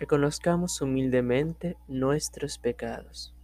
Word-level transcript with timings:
reconozcamos 0.00 0.80
humildemente 0.80 1.76
nuestros 1.86 2.56
pecados. 2.56 3.34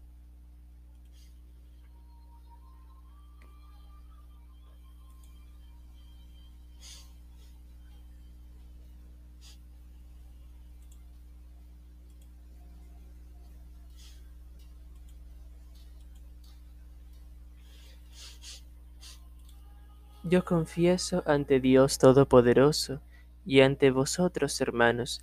Yo 20.23 20.45
confieso 20.45 21.23
ante 21.27 21.61
Dios 21.61 21.99
Todopoderoso 21.99 23.01
y 23.45 23.61
ante 23.61 23.91
vosotros, 23.91 24.61
hermanos, 24.61 25.23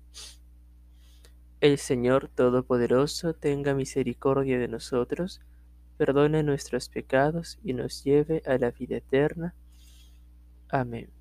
El 1.61 1.77
Señor 1.77 2.27
Todopoderoso 2.27 3.35
tenga 3.35 3.75
misericordia 3.75 4.57
de 4.57 4.67
nosotros, 4.67 5.41
perdone 5.95 6.41
nuestros 6.41 6.89
pecados 6.89 7.59
y 7.63 7.73
nos 7.73 8.03
lleve 8.03 8.41
a 8.47 8.57
la 8.57 8.71
vida 8.71 8.97
eterna. 8.97 9.53
Amén. 10.69 11.11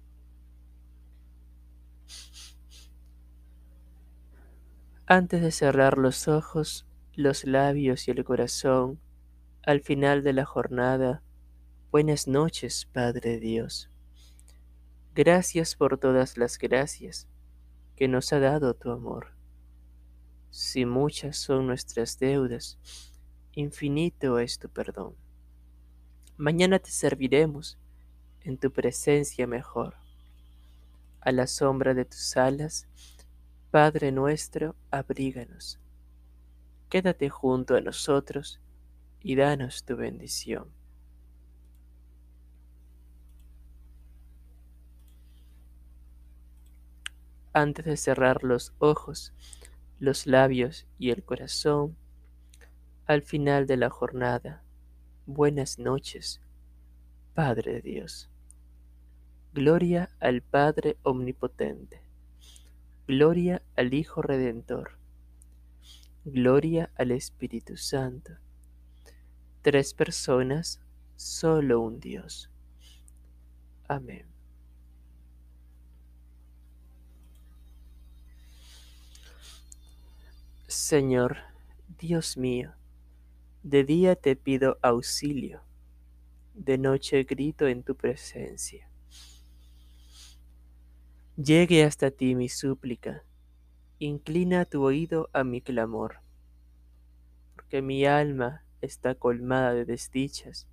Antes 5.05 5.43
de 5.43 5.51
cerrar 5.51 5.99
los 5.99 6.27
ojos, 6.27 6.87
los 7.15 7.45
labios 7.45 8.09
y 8.09 8.13
el 8.13 8.25
corazón, 8.25 8.99
al 9.63 9.83
final 9.83 10.23
de 10.23 10.33
la 10.33 10.47
jornada, 10.47 11.23
buenas 11.91 12.27
noches, 12.27 12.89
Padre 12.91 13.41
Dios. 13.41 13.91
Gracias 15.15 15.77
por 15.77 15.99
todas 15.99 16.39
las 16.39 16.57
gracias 16.57 17.29
que 17.95 18.09
nos 18.09 18.33
ha 18.33 18.41
dado 18.41 18.73
tu 18.73 18.91
amor. 18.91 19.40
Si 20.51 20.85
muchas 20.85 21.37
son 21.37 21.67
nuestras 21.67 22.19
deudas, 22.19 22.79
infinito 23.53 24.39
es 24.39 24.59
tu 24.59 24.69
perdón. 24.69 25.15
Mañana 26.37 26.79
te 26.79 26.91
serviremos 26.91 27.79
en 28.43 28.59
tu 28.59 28.73
presencia 28.73 29.47
mejor. 29.47 29.95
A 31.21 31.33
la 31.33 31.47
sombra 31.47 31.95
de 31.95 32.05
tus 32.05 32.37
alas, 32.37 32.89
Padre 33.71 34.11
nuestro, 34.11 34.75
abríganos. 34.91 35.79
Quédate 36.89 37.29
junto 37.29 37.77
a 37.77 37.81
nosotros 37.81 38.61
y 39.21 39.37
danos 39.37 39.85
tu 39.85 39.97
bendición. 39.97 40.73
antes 47.53 47.85
de 47.85 47.97
cerrar 47.97 48.45
los 48.45 48.73
ojos, 48.79 49.33
los 50.01 50.27
labios 50.27 50.87
y 50.99 51.11
el 51.11 51.23
corazón, 51.23 51.95
al 53.07 53.23
final 53.23 53.67
de 53.67 53.77
la 53.77 53.91
jornada, 53.91 54.65
buenas 55.27 55.79
noches, 55.79 56.41
Padre 57.35 57.75
de 57.75 57.83
Dios. 57.83 58.31
Gloria 59.53 60.09
al 60.19 60.41
Padre 60.41 60.97
Omnipotente. 61.03 62.01
Gloria 63.07 63.63
al 63.77 63.93
Hijo 63.93 64.23
Redentor. 64.23 64.93
Gloria 66.25 66.91
al 66.97 67.11
Espíritu 67.11 67.77
Santo. 67.77 68.33
Tres 69.61 69.93
personas, 69.93 70.81
solo 71.17 71.81
un 71.81 72.01
Dios. 72.01 72.51
Amén. 73.87 74.27
Señor, 80.71 81.39
Dios 81.99 82.37
mío, 82.37 82.75
de 83.65 83.83
día 83.83 84.15
te 84.15 84.37
pido 84.37 84.79
auxilio, 84.83 85.63
de 86.55 86.79
noche 86.79 87.25
grito 87.25 87.67
en 87.67 87.83
tu 87.83 87.97
presencia. 87.97 88.89
Llegue 91.37 91.83
hasta 91.83 92.13
ti 92.13 92.37
mi 92.37 92.49
súplica, 92.49 93.25
inclina 93.99 94.65
tu 94.65 94.85
oído 94.85 95.29
a 95.33 95.43
mi 95.43 95.61
clamor, 95.61 96.21
porque 97.57 97.83
mi 97.83 98.07
alma 98.07 98.63
está 98.81 99.17
colmada 99.17 99.75
de 99.75 99.85
desdichas 99.85 100.69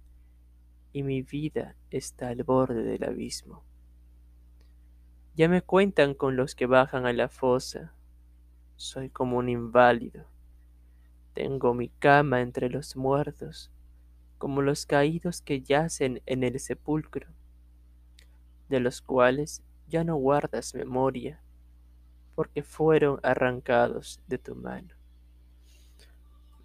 y 0.93 1.01
mi 1.01 1.23
vida 1.23 1.75
está 1.89 2.27
al 2.27 2.43
borde 2.43 2.83
del 2.83 3.03
abismo. 3.03 3.63
Ya 5.33 5.49
me 5.49 5.63
cuentan 5.63 6.13
con 6.13 6.35
los 6.35 6.53
que 6.53 6.67
bajan 6.67 7.07
a 7.07 7.13
la 7.13 7.29
fosa, 7.29 7.96
soy 8.77 9.09
como 9.09 9.37
un 9.37 9.49
inválido. 9.49 10.25
Tengo 11.33 11.73
mi 11.73 11.89
cama 11.89 12.41
entre 12.41 12.69
los 12.69 12.95
muertos, 12.95 13.71
como 14.37 14.61
los 14.61 14.85
caídos 14.85 15.41
que 15.41 15.61
yacen 15.61 16.21
en 16.25 16.43
el 16.43 16.59
sepulcro, 16.59 17.27
de 18.69 18.79
los 18.79 19.01
cuales 19.01 19.63
ya 19.87 20.03
no 20.03 20.15
guardas 20.15 20.75
memoria, 20.75 21.41
porque 22.35 22.61
fueron 22.61 23.19
arrancados 23.23 24.21
de 24.27 24.37
tu 24.37 24.55
mano. 24.55 24.93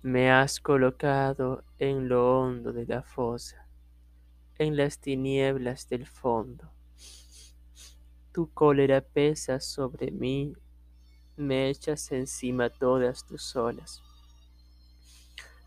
Me 0.02 0.30
has 0.30 0.60
colocado 0.60 1.64
en 1.78 2.08
lo 2.08 2.40
hondo 2.40 2.72
de 2.72 2.86
la 2.86 3.02
fosa, 3.02 3.66
en 4.58 4.76
las 4.76 4.98
tinieblas 4.98 5.88
del 5.88 6.06
fondo. 6.06 6.70
Tu 8.32 8.50
cólera 8.52 9.00
pesa 9.00 9.60
sobre 9.60 10.10
mí 10.10 10.54
me 11.42 11.69
echas 11.69 12.10
encima 12.12 12.70
todas 12.70 13.26
tus 13.26 13.54
olas. 13.56 14.03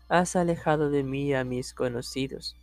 Has 0.08 0.36
alejado 0.36 0.90
de 0.90 1.02
mí 1.02 1.34
a 1.34 1.44
mis 1.44 1.74
conocidos, 1.74 2.56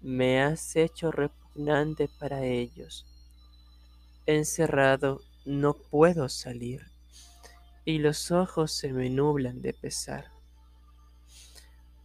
me 0.00 0.42
has 0.42 0.76
hecho 0.76 1.10
repugnante 1.10 2.08
para 2.18 2.44
ellos. 2.44 3.04
Encerrado 4.26 5.20
no 5.44 5.74
puedo 5.74 6.28
salir, 6.28 6.86
y 7.84 7.98
los 7.98 8.30
ojos 8.30 8.72
se 8.72 8.92
me 8.92 9.10
nublan 9.10 9.60
de 9.60 9.74
pesar. 9.74 10.30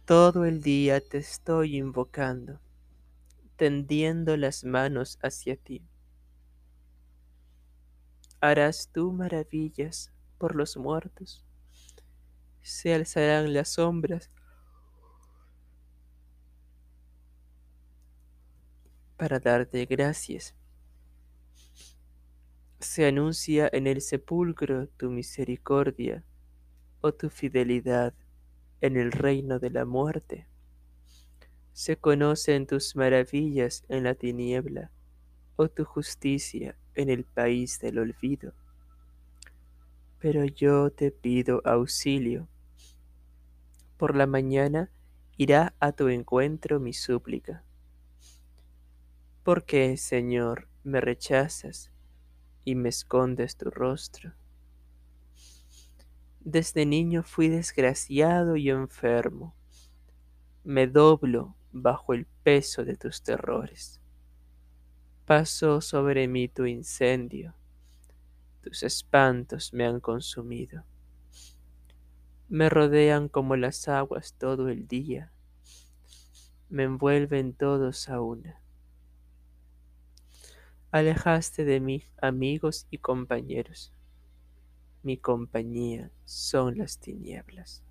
Todo 0.04 0.44
el 0.44 0.62
día 0.62 1.00
te 1.00 1.18
estoy 1.18 1.76
invocando, 1.76 2.60
tendiendo 3.56 4.36
las 4.36 4.64
manos 4.64 5.18
hacia 5.22 5.56
ti 5.56 5.87
harás 8.40 8.90
tú 8.92 9.12
maravillas 9.12 10.12
por 10.38 10.54
los 10.54 10.76
muertos. 10.76 11.44
Se 12.62 12.94
alzarán 12.94 13.52
las 13.52 13.70
sombras 13.70 14.30
para 19.16 19.40
darte 19.40 19.84
gracias. 19.86 20.54
Se 22.78 23.06
anuncia 23.06 23.68
en 23.72 23.88
el 23.88 24.00
sepulcro 24.00 24.86
tu 24.96 25.10
misericordia 25.10 26.22
o 27.00 27.12
tu 27.12 27.28
fidelidad 27.28 28.14
en 28.80 28.96
el 28.96 29.10
reino 29.10 29.58
de 29.58 29.70
la 29.70 29.84
muerte. 29.84 30.46
Se 31.72 31.96
conocen 31.96 32.66
tus 32.66 32.94
maravillas 32.94 33.84
en 33.88 34.04
la 34.04 34.14
tiniebla 34.14 34.92
o 35.56 35.68
tu 35.68 35.84
justicia 35.84 36.76
en 36.98 37.10
el 37.10 37.24
país 37.24 37.78
del 37.78 38.00
olvido. 38.00 38.52
Pero 40.18 40.44
yo 40.44 40.90
te 40.90 41.12
pido 41.12 41.62
auxilio. 41.64 42.48
Por 43.96 44.16
la 44.16 44.26
mañana 44.26 44.90
irá 45.36 45.74
a 45.78 45.92
tu 45.92 46.08
encuentro 46.08 46.80
mi 46.80 46.92
súplica. 46.92 47.62
¿Por 49.44 49.64
qué, 49.64 49.96
Señor, 49.96 50.68
me 50.82 51.00
rechazas 51.00 51.92
y 52.64 52.74
me 52.74 52.88
escondes 52.88 53.56
tu 53.56 53.70
rostro? 53.70 54.34
Desde 56.40 56.84
niño 56.84 57.22
fui 57.22 57.48
desgraciado 57.48 58.56
y 58.56 58.70
enfermo. 58.70 59.54
Me 60.64 60.88
doblo 60.88 61.54
bajo 61.70 62.12
el 62.12 62.26
peso 62.42 62.84
de 62.84 62.96
tus 62.96 63.22
terrores. 63.22 64.00
Pasó 65.28 65.80
sobre 65.80 66.26
mí 66.26 66.48
tu 66.48 66.66
incendio. 66.66 67.54
Tus 68.62 68.82
espantos 68.82 69.72
me 69.72 69.86
han 69.86 70.00
consumido. 70.00 70.82
Me 72.48 72.68
rodean 72.68 73.28
como 73.28 73.54
las 73.54 73.86
aguas 73.86 74.32
todo 74.32 74.68
el 74.70 74.88
día. 74.88 75.30
Me 76.68 76.82
envuelven 76.82 77.52
todos 77.52 78.08
a 78.08 78.20
una. 78.20 78.60
Alejaste 80.90 81.64
de 81.64 81.78
mí 81.78 82.02
amigos 82.20 82.88
y 82.90 82.98
compañeros 82.98 83.92
mi 85.02 85.16
compañía 85.16 86.10
son 86.24 86.76
las 86.76 86.98
tinieblas. 86.98 87.82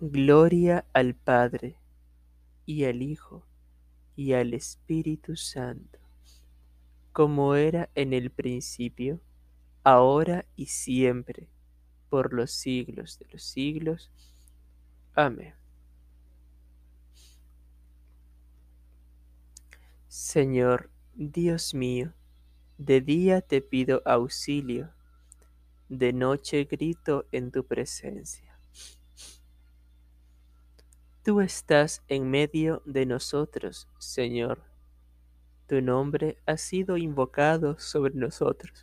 Gloria 0.00 0.84
al 0.92 1.14
Padre 1.14 1.78
y 2.66 2.84
al 2.84 3.00
Hijo 3.02 3.47
y 4.18 4.32
al 4.32 4.52
Espíritu 4.52 5.36
Santo, 5.36 6.00
como 7.12 7.54
era 7.54 7.88
en 7.94 8.12
el 8.12 8.30
principio, 8.30 9.20
ahora 9.84 10.44
y 10.56 10.66
siempre, 10.66 11.48
por 12.10 12.32
los 12.32 12.50
siglos 12.50 13.20
de 13.20 13.26
los 13.30 13.44
siglos. 13.44 14.10
Amén. 15.14 15.54
Señor 20.08 20.90
Dios 21.14 21.72
mío, 21.72 22.12
de 22.76 23.00
día 23.00 23.40
te 23.40 23.60
pido 23.60 24.02
auxilio, 24.04 24.92
de 25.88 26.12
noche 26.12 26.64
grito 26.64 27.28
en 27.30 27.52
tu 27.52 27.64
presencia. 27.64 28.47
Tú 31.28 31.42
estás 31.42 32.02
en 32.08 32.30
medio 32.30 32.80
de 32.86 33.04
nosotros, 33.04 33.86
Señor. 33.98 34.62
Tu 35.66 35.82
nombre 35.82 36.38
ha 36.46 36.56
sido 36.56 36.96
invocado 36.96 37.78
sobre 37.78 38.14
nosotros. 38.14 38.82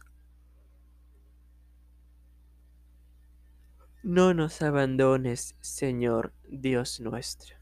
No 4.04 4.36
nos 4.36 4.62
abandones, 4.62 5.56
Señor 5.60 6.34
Dios 6.48 7.00
nuestro. 7.00 7.56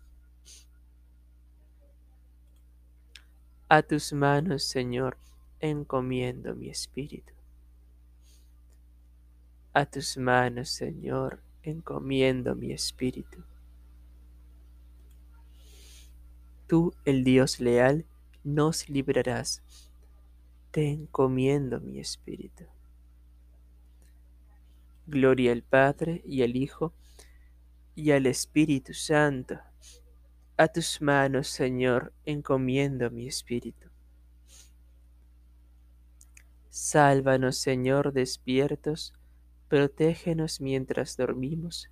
A 3.69 3.83
tus 3.83 4.11
manos, 4.11 4.65
Señor, 4.65 5.15
encomiendo 5.61 6.55
mi 6.55 6.69
espíritu. 6.69 7.31
A 9.71 9.85
tus 9.85 10.17
manos, 10.17 10.67
Señor, 10.67 11.39
encomiendo 11.63 12.53
mi 12.53 12.73
espíritu. 12.73 13.45
Tú, 16.73 16.95
el 17.05 17.23
Dios 17.23 17.59
leal, 17.59 18.03
nos 18.43 18.89
librarás. 18.89 19.61
Te 20.71 20.89
encomiendo 20.89 21.79
mi 21.79 21.99
espíritu. 21.99 22.63
Gloria 25.05 25.51
al 25.51 25.61
Padre 25.61 26.23
y 26.25 26.41
al 26.41 26.55
Hijo 26.55 26.91
y 27.93 28.09
al 28.09 28.25
Espíritu 28.25 28.95
Santo. 28.95 29.59
A 30.57 30.67
tus 30.67 30.99
manos, 30.99 31.47
Señor, 31.47 32.11
encomiendo 32.25 33.11
mi 33.11 33.27
espíritu. 33.27 33.89
Sálvanos, 36.71 37.57
Señor, 37.57 38.13
despiertos, 38.13 39.13
protégenos 39.67 40.59
mientras 40.59 41.17
dormimos, 41.17 41.91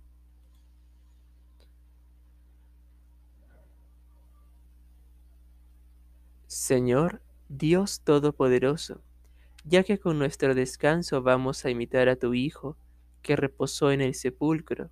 Señor, 6.53 7.21
Dios 7.47 8.01
Todopoderoso, 8.01 9.01
ya 9.63 9.83
que 9.83 9.99
con 9.99 10.19
nuestro 10.19 10.53
descanso 10.53 11.21
vamos 11.21 11.63
a 11.63 11.69
imitar 11.69 12.09
a 12.09 12.17
tu 12.17 12.33
Hijo, 12.33 12.75
que 13.21 13.37
reposó 13.37 13.89
en 13.89 14.01
el 14.01 14.15
sepulcro, 14.15 14.89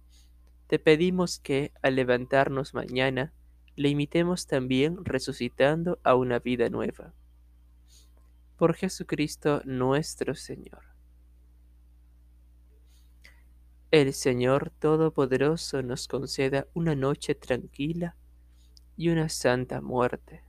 te 0.68 0.80
pedimos 0.80 1.38
que, 1.38 1.74
al 1.82 1.96
levantarnos 1.96 2.74
mañana, 2.74 3.34
le 3.76 3.90
imitemos 3.90 4.48
también 4.48 5.04
resucitando 5.04 6.00
a 6.06 6.16
una 6.16 6.40
vida 6.40 6.70
nueva 6.70 7.14
por 8.56 8.74
Jesucristo 8.74 9.62
nuestro 9.66 10.36
Señor. 10.36 10.84
El 13.92 14.14
Señor 14.14 14.72
Todopoderoso 14.80 15.84
nos 15.84 16.08
conceda 16.08 16.68
una 16.74 16.96
noche 16.96 17.36
tranquila 17.36 18.16
y 18.96 19.10
una 19.10 19.28
santa 19.28 19.82
muerte. 19.82 20.49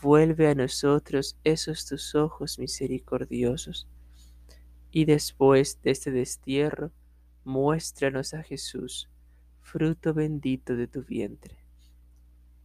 vuelve 0.00 0.48
a 0.48 0.54
nosotros 0.54 1.36
esos 1.44 1.86
tus 1.86 2.14
ojos 2.14 2.58
misericordiosos, 2.58 3.86
y 4.90 5.04
después 5.04 5.80
de 5.82 5.90
este 5.90 6.10
destierro, 6.10 6.90
muéstranos 7.44 8.34
a 8.34 8.42
Jesús, 8.42 9.08
fruto 9.60 10.14
bendito 10.14 10.76
de 10.76 10.86
tu 10.86 11.02
vientre. 11.02 11.56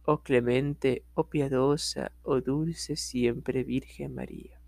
Oh 0.04 0.22
clemente, 0.22 1.04
oh 1.14 1.28
piadosa, 1.28 2.12
oh 2.22 2.40
dulce 2.40 2.96
siempre 2.96 3.62
Virgen 3.64 4.14
María 4.14 4.62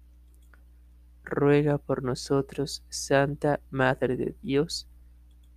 ruega 1.25 1.79
por 1.79 2.03
nosotros, 2.03 2.85
Santa 2.89 3.61
Madre 3.71 4.17
de 4.17 4.37
Dios, 4.43 4.87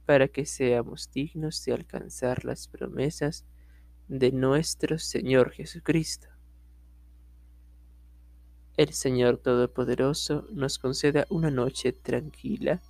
para 0.05 0.29
que 0.29 0.45
seamos 0.45 1.11
dignos 1.11 1.63
de 1.65 1.73
alcanzar 1.73 2.45
las 2.45 2.67
promesas 2.67 3.45
de 4.07 4.31
nuestro 4.31 4.97
Señor 4.97 5.51
Jesucristo. 5.51 6.29
El 8.77 8.93
Señor 8.93 9.37
Todopoderoso 9.39 10.45
nos 10.51 10.77
conceda 10.77 11.25
una 11.31 11.49
noche 11.49 11.93
tranquila 11.93 12.83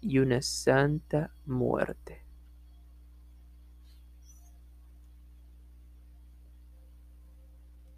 y 0.00 0.20
una 0.20 0.40
santa 0.42 1.34
muerte. 1.44 2.23